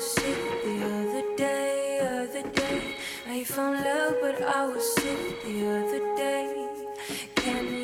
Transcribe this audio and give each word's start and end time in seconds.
sick 0.00 0.62
the 0.64 0.84
other 0.84 1.36
day, 1.36 2.00
other 2.00 2.48
day. 2.50 2.96
I 3.28 3.44
found 3.44 3.84
love, 3.84 4.16
but 4.20 4.42
I 4.42 4.66
was 4.66 4.94
sick 4.96 5.42
the 5.44 5.68
other 5.68 6.16
day. 6.16 6.68
Can? 7.36 7.83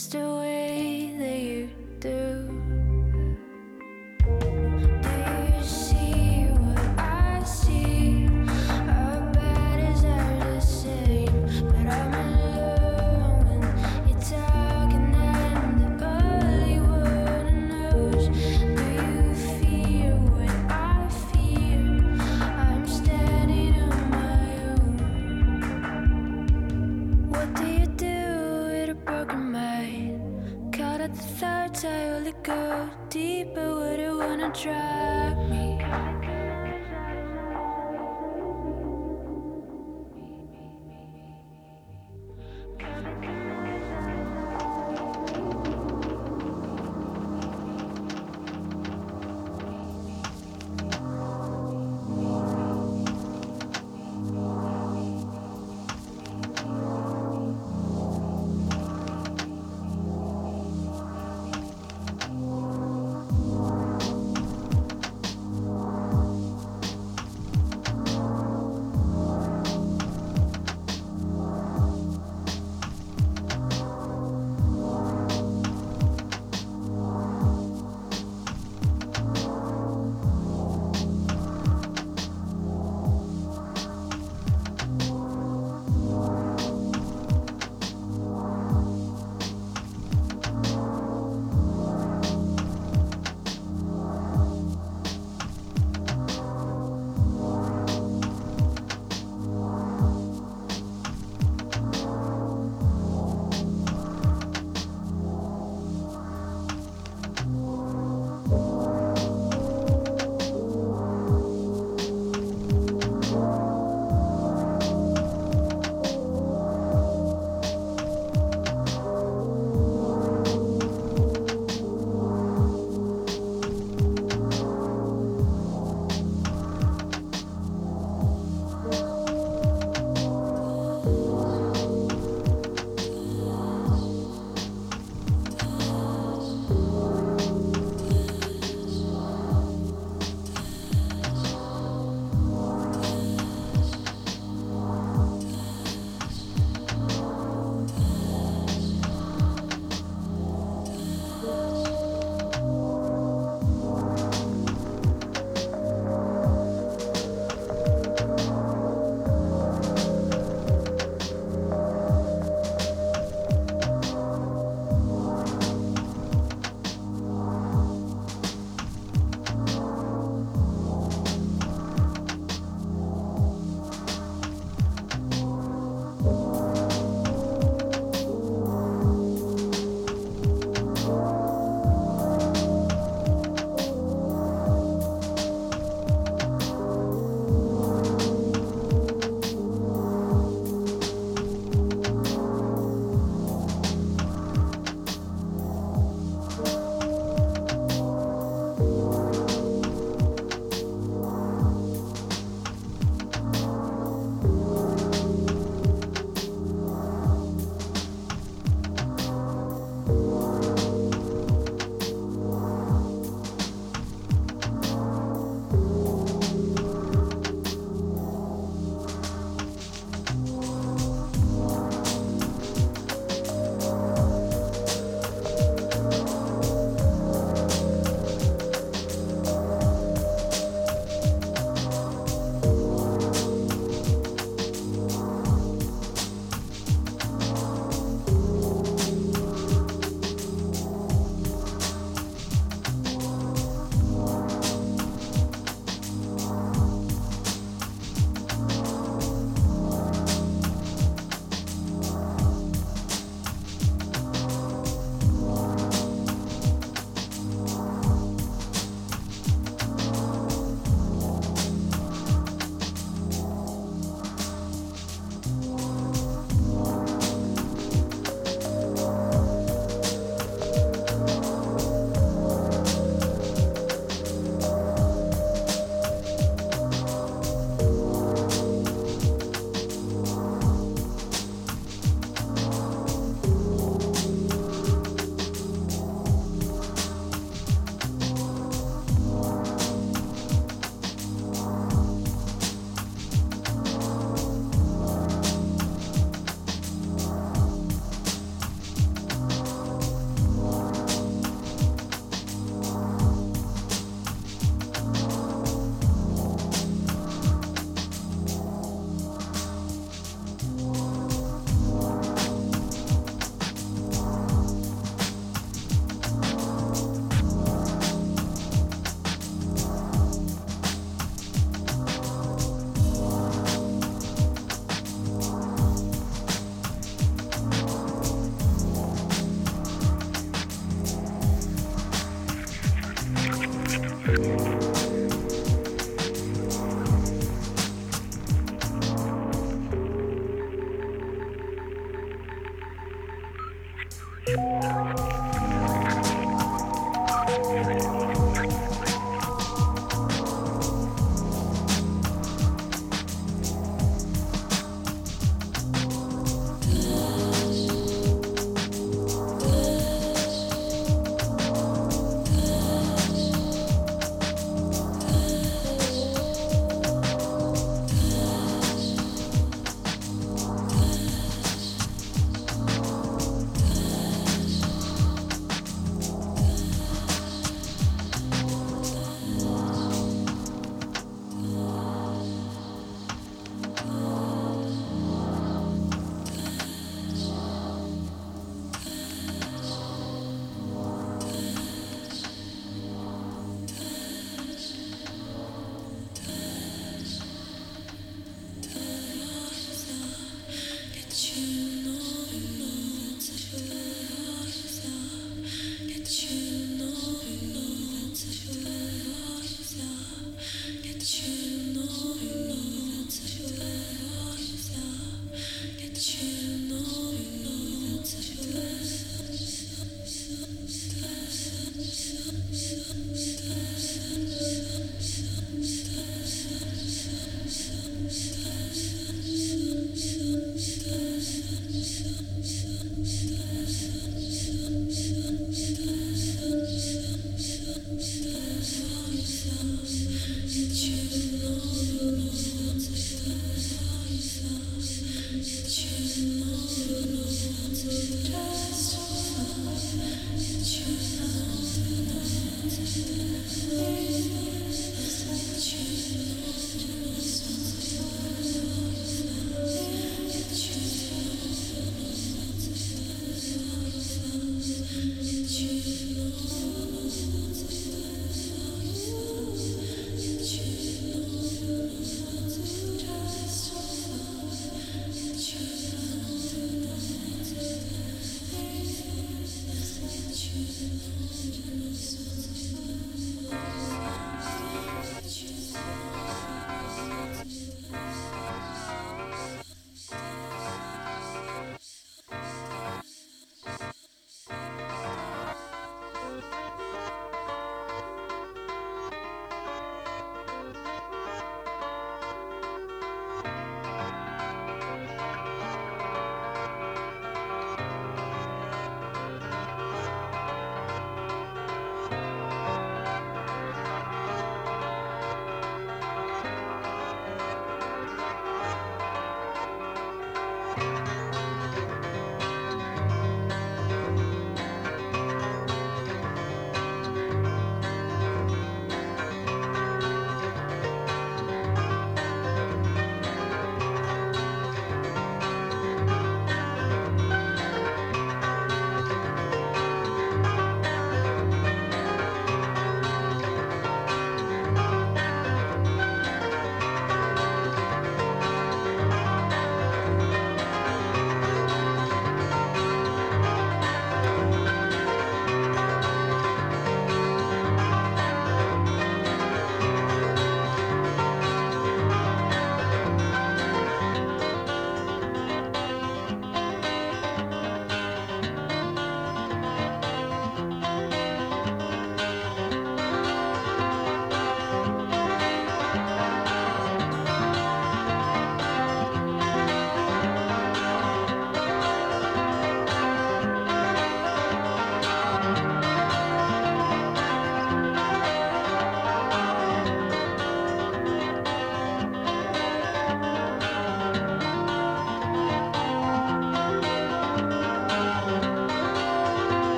just 0.00 0.12
the 0.12 0.34
way 0.40 1.14
that 1.18 1.40
you 1.40 1.68
do. 1.98 2.69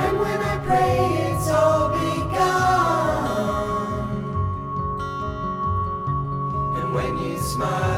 And 0.00 0.18
when 0.20 0.40
I 0.40 0.58
pray, 0.64 0.96
it's 1.32 1.48
all 1.48 1.88
begun. 1.88 2.38
And 6.76 6.94
when 6.94 7.18
you 7.18 7.38
smile, 7.38 7.97